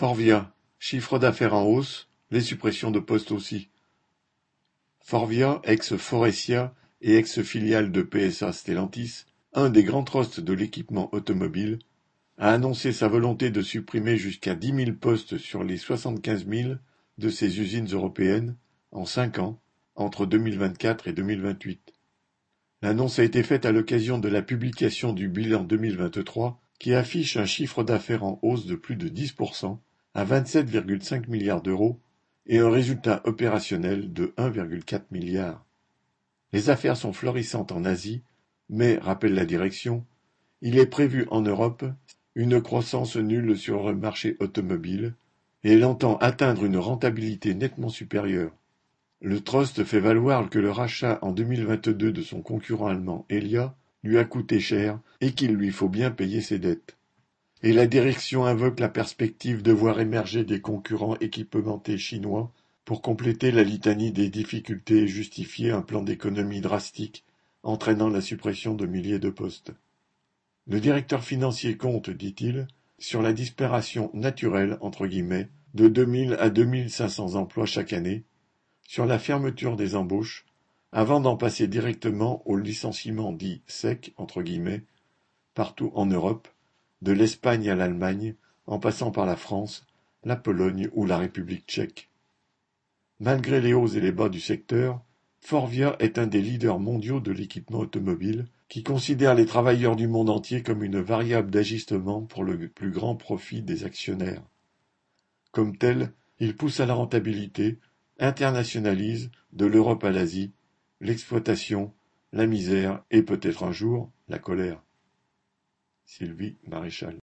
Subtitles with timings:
[0.00, 3.68] Forvia, chiffre d'affaires en hausse, les suppressions de postes aussi.
[4.98, 11.80] Forvia, ex-Faurecia et ex-filiale de PSA Stellantis, un des grands trusts de l'équipement automobile,
[12.38, 16.80] a annoncé sa volonté de supprimer jusqu'à dix mille postes sur les soixante-quinze mille
[17.18, 18.56] de ses usines européennes
[18.92, 19.60] en cinq ans,
[19.96, 21.92] entre 2024 et 2028.
[22.80, 27.44] L'annonce a été faite à l'occasion de la publication du bilan 2023 qui affiche un
[27.44, 29.78] chiffre d'affaires en hausse de plus de 10%
[30.14, 31.98] à 27,5 milliards d'euros
[32.46, 35.64] et un résultat opérationnel de 1,4 milliard.
[36.52, 38.22] Les affaires sont florissantes en Asie,
[38.68, 40.04] mais, rappelle la direction,
[40.62, 41.84] il est prévu en Europe
[42.34, 45.14] une croissance nulle sur le marché automobile
[45.64, 48.52] et elle entend atteindre une rentabilité nettement supérieure.
[49.20, 54.18] Le trust fait valoir que le rachat en 2022 de son concurrent allemand Elia lui
[54.18, 56.96] a coûté cher et qu'il lui faut bien payer ses dettes.
[57.62, 62.52] Et la direction invoque la perspective de voir émerger des concurrents équipamentés chinois
[62.86, 67.24] pour compléter la litanie des difficultés et justifier un plan d'économie drastique
[67.62, 69.72] entraînant la suppression de milliers de postes.
[70.66, 72.66] Le directeur financier compte, dit-il,
[72.98, 78.24] sur la disparition naturelle entre guillemets de 2000 à 2500 emplois chaque année,
[78.82, 80.46] sur la fermeture des embauches,
[80.92, 84.82] avant d'en passer directement au licenciement dit sec entre guillemets
[85.54, 86.48] partout en Europe,
[87.02, 88.34] de l'Espagne à l'Allemagne,
[88.66, 89.86] en passant par la France,
[90.24, 92.10] la Pologne ou la République tchèque.
[93.18, 95.02] Malgré les hauts et les bas du secteur,
[95.40, 100.30] Forvia est un des leaders mondiaux de l'équipement automobile qui considère les travailleurs du monde
[100.30, 104.42] entier comme une variable d'ajustement pour le plus grand profit des actionnaires.
[105.50, 107.78] Comme tel, il pousse à la rentabilité,
[108.18, 110.52] internationalise, de l'Europe à l'Asie,
[111.00, 111.92] l'exploitation,
[112.32, 114.80] la misère et peut-être un jour la colère.
[116.10, 117.16] Sylvie Maréchal